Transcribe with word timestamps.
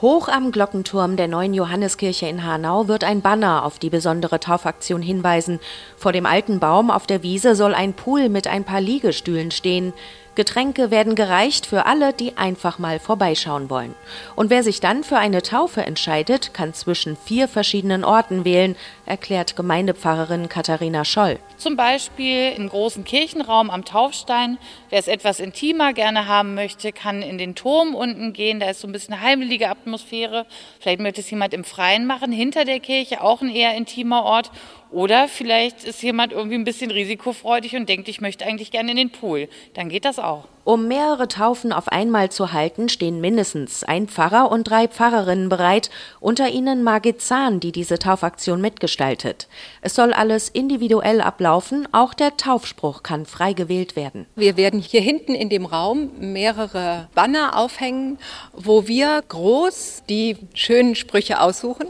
Hoch 0.00 0.28
am 0.28 0.52
Glockenturm 0.52 1.16
der 1.16 1.26
neuen 1.26 1.54
Johanneskirche 1.54 2.28
in 2.28 2.44
Hanau 2.44 2.86
wird 2.86 3.02
ein 3.02 3.20
Banner 3.20 3.64
auf 3.64 3.80
die 3.80 3.90
besondere 3.90 4.38
Taufaktion 4.38 5.02
hinweisen. 5.02 5.58
Vor 5.96 6.12
dem 6.12 6.24
alten 6.24 6.60
Baum 6.60 6.92
auf 6.92 7.08
der 7.08 7.24
Wiese 7.24 7.56
soll 7.56 7.74
ein 7.74 7.94
Pool 7.94 8.28
mit 8.28 8.46
ein 8.46 8.62
paar 8.62 8.80
Liegestühlen 8.80 9.50
stehen. 9.50 9.92
Getränke 10.38 10.92
werden 10.92 11.16
gereicht 11.16 11.66
für 11.66 11.84
alle, 11.84 12.12
die 12.12 12.36
einfach 12.36 12.78
mal 12.78 13.00
vorbeischauen 13.00 13.70
wollen. 13.70 13.96
Und 14.36 14.50
wer 14.50 14.62
sich 14.62 14.78
dann 14.78 15.02
für 15.02 15.18
eine 15.18 15.42
Taufe 15.42 15.82
entscheidet, 15.82 16.54
kann 16.54 16.74
zwischen 16.74 17.16
vier 17.16 17.48
verschiedenen 17.48 18.04
Orten 18.04 18.44
wählen, 18.44 18.76
erklärt 19.04 19.56
Gemeindepfarrerin 19.56 20.48
Katharina 20.48 21.04
Scholl. 21.04 21.40
Zum 21.56 21.74
Beispiel 21.74 22.52
im 22.56 22.68
großen 22.68 23.02
Kirchenraum 23.02 23.68
am 23.68 23.84
Taufstein. 23.84 24.58
Wer 24.90 25.00
es 25.00 25.08
etwas 25.08 25.40
intimer 25.40 25.92
gerne 25.92 26.28
haben 26.28 26.54
möchte, 26.54 26.92
kann 26.92 27.20
in 27.20 27.36
den 27.36 27.56
Turm 27.56 27.96
unten 27.96 28.32
gehen. 28.32 28.60
Da 28.60 28.70
ist 28.70 28.80
so 28.80 28.86
ein 28.86 28.92
bisschen 28.92 29.20
heimelige 29.20 29.68
Atmosphäre. 29.68 30.46
Vielleicht 30.78 31.00
möchte 31.00 31.20
es 31.20 31.28
jemand 31.30 31.52
im 31.52 31.64
Freien 31.64 32.06
machen, 32.06 32.30
hinter 32.30 32.64
der 32.64 32.78
Kirche, 32.78 33.22
auch 33.22 33.42
ein 33.42 33.50
eher 33.50 33.74
intimer 33.74 34.22
Ort. 34.22 34.52
Oder 34.90 35.28
vielleicht 35.28 35.84
ist 35.84 36.02
jemand 36.02 36.32
irgendwie 36.32 36.56
ein 36.56 36.64
bisschen 36.64 36.90
risikofreudig 36.90 37.76
und 37.76 37.88
denkt, 37.88 38.08
ich 38.08 38.20
möchte 38.20 38.46
eigentlich 38.46 38.70
gerne 38.70 38.92
in 38.92 38.96
den 38.96 39.10
Pool. 39.10 39.48
Dann 39.74 39.88
geht 39.88 40.04
das 40.04 40.18
auch. 40.18 40.44
Um 40.64 40.86
mehrere 40.86 41.28
Taufen 41.28 41.72
auf 41.72 41.88
einmal 41.88 42.30
zu 42.30 42.52
halten, 42.52 42.90
stehen 42.90 43.22
mindestens 43.22 43.84
ein 43.84 44.06
Pfarrer 44.06 44.50
und 44.50 44.64
drei 44.64 44.86
Pfarrerinnen 44.86 45.48
bereit, 45.48 45.88
unter 46.20 46.50
ihnen 46.50 46.82
Margit 46.82 47.22
Zahn, 47.22 47.58
die 47.58 47.72
diese 47.72 47.98
Taufaktion 47.98 48.60
mitgestaltet. 48.60 49.48
Es 49.80 49.94
soll 49.94 50.12
alles 50.12 50.50
individuell 50.50 51.22
ablaufen, 51.22 51.88
auch 51.92 52.12
der 52.12 52.36
Taufspruch 52.36 53.02
kann 53.02 53.24
frei 53.24 53.54
gewählt 53.54 53.96
werden. 53.96 54.26
Wir 54.36 54.58
werden 54.58 54.80
hier 54.80 55.00
hinten 55.00 55.34
in 55.34 55.48
dem 55.48 55.64
Raum 55.64 56.10
mehrere 56.18 57.08
Banner 57.14 57.56
aufhängen, 57.56 58.18
wo 58.52 58.86
wir 58.86 59.22
groß 59.26 60.02
die 60.10 60.36
schönen 60.52 60.94
Sprüche 60.96 61.40
aussuchen, 61.40 61.86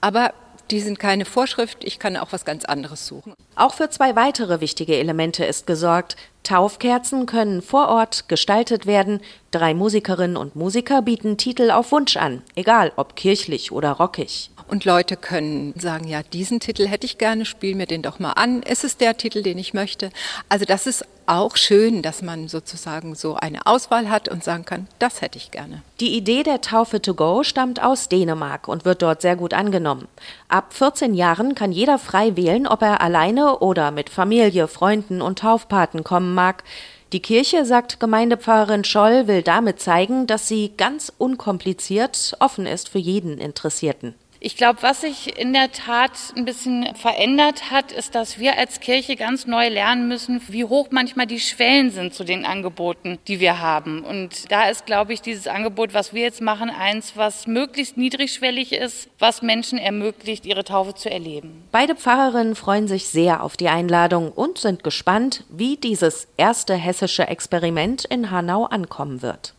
aber 0.00 0.32
die 0.70 0.80
sind 0.80 0.98
keine 0.98 1.24
Vorschrift, 1.24 1.84
ich 1.84 1.98
kann 1.98 2.16
auch 2.16 2.32
was 2.32 2.44
ganz 2.44 2.64
anderes 2.64 3.06
suchen. 3.06 3.34
Auch 3.54 3.74
für 3.74 3.90
zwei 3.90 4.16
weitere 4.16 4.60
wichtige 4.60 4.96
Elemente 4.96 5.44
ist 5.44 5.66
gesorgt. 5.66 6.16
Taufkerzen 6.42 7.26
können 7.26 7.62
vor 7.62 7.88
Ort 7.88 8.28
gestaltet 8.28 8.86
werden. 8.86 9.20
Drei 9.50 9.74
Musikerinnen 9.74 10.36
und 10.36 10.56
Musiker 10.56 11.02
bieten 11.02 11.36
Titel 11.38 11.70
auf 11.70 11.92
Wunsch 11.92 12.16
an, 12.16 12.42
egal 12.54 12.92
ob 12.96 13.16
kirchlich 13.16 13.72
oder 13.72 13.92
rockig. 13.92 14.50
Und 14.68 14.84
Leute 14.84 15.16
können 15.16 15.74
sagen, 15.78 16.08
ja, 16.08 16.22
diesen 16.22 16.58
Titel 16.58 16.88
hätte 16.88 17.06
ich 17.06 17.18
gerne, 17.18 17.44
spiel 17.44 17.76
mir 17.76 17.86
den 17.86 18.02
doch 18.02 18.18
mal 18.18 18.32
an. 18.32 18.62
Ist 18.62 18.82
es 18.82 18.96
der 18.96 19.16
Titel, 19.16 19.42
den 19.42 19.58
ich 19.58 19.74
möchte? 19.74 20.10
Also 20.48 20.64
das 20.64 20.86
ist 20.86 21.04
auch 21.26 21.56
schön, 21.56 22.02
dass 22.02 22.22
man 22.22 22.48
sozusagen 22.48 23.14
so 23.14 23.34
eine 23.34 23.66
Auswahl 23.66 24.10
hat 24.10 24.28
und 24.28 24.42
sagen 24.42 24.64
kann, 24.64 24.86
das 24.98 25.20
hätte 25.20 25.38
ich 25.38 25.50
gerne. 25.50 25.82
Die 26.00 26.16
Idee 26.16 26.42
der 26.42 26.60
Taufe 26.60 27.00
to 27.00 27.14
go 27.14 27.42
stammt 27.42 27.82
aus 27.82 28.08
Dänemark 28.08 28.68
und 28.68 28.84
wird 28.84 29.02
dort 29.02 29.22
sehr 29.22 29.36
gut 29.36 29.54
angenommen. 29.54 30.08
Ab 30.48 30.72
14 30.72 31.14
Jahren 31.14 31.54
kann 31.54 31.72
jeder 31.72 31.98
frei 31.98 32.36
wählen, 32.36 32.66
ob 32.66 32.82
er 32.82 33.00
alleine 33.00 33.58
oder 33.58 33.90
mit 33.90 34.10
Familie, 34.10 34.68
Freunden 34.68 35.20
und 35.22 35.40
Taufpaten 35.40 36.04
kommen 36.04 36.34
mag. 36.34 36.64
Die 37.12 37.20
Kirche, 37.20 37.64
sagt 37.64 38.00
Gemeindepfarrerin 38.00 38.82
Scholl, 38.82 39.28
will 39.28 39.42
damit 39.42 39.80
zeigen, 39.80 40.26
dass 40.26 40.48
sie 40.48 40.72
ganz 40.76 41.12
unkompliziert 41.18 42.36
offen 42.40 42.66
ist 42.66 42.88
für 42.88 42.98
jeden 42.98 43.38
Interessierten. 43.38 44.14
Ich 44.40 44.56
glaube, 44.56 44.82
was 44.82 45.00
sich 45.00 45.38
in 45.38 45.52
der 45.52 45.72
Tat 45.72 46.12
ein 46.36 46.44
bisschen 46.44 46.94
verändert 46.94 47.70
hat, 47.70 47.92
ist, 47.92 48.14
dass 48.14 48.38
wir 48.38 48.58
als 48.58 48.80
Kirche 48.80 49.16
ganz 49.16 49.46
neu 49.46 49.68
lernen 49.68 50.08
müssen, 50.08 50.42
wie 50.48 50.64
hoch 50.64 50.88
manchmal 50.90 51.26
die 51.26 51.40
Schwellen 51.40 51.90
sind 51.90 52.14
zu 52.14 52.24
den 52.24 52.44
Angeboten, 52.44 53.18
die 53.28 53.40
wir 53.40 53.60
haben. 53.60 54.04
Und 54.04 54.50
da 54.50 54.68
ist, 54.68 54.86
glaube 54.86 55.12
ich, 55.12 55.22
dieses 55.22 55.46
Angebot, 55.46 55.94
was 55.94 56.12
wir 56.12 56.22
jetzt 56.22 56.40
machen, 56.40 56.70
eins, 56.70 57.16
was 57.16 57.46
möglichst 57.46 57.96
niedrigschwellig 57.96 58.72
ist, 58.72 59.08
was 59.18 59.42
Menschen 59.42 59.78
ermöglicht, 59.78 60.46
ihre 60.46 60.64
Taufe 60.64 60.94
zu 60.94 61.10
erleben. 61.10 61.64
Beide 61.72 61.96
Pfarrerinnen 61.96 62.54
freuen 62.54 62.88
sich 62.88 63.08
sehr 63.08 63.42
auf 63.42 63.56
die 63.56 63.68
Einladung 63.68 64.30
und 64.30 64.58
sind 64.58 64.84
gespannt, 64.84 65.44
wie 65.48 65.76
dieses 65.76 66.28
erste 66.36 66.74
hessische 66.74 67.26
Experiment 67.26 68.04
in 68.04 68.30
Hanau 68.30 68.64
ankommen 68.64 69.22
wird. 69.22 69.56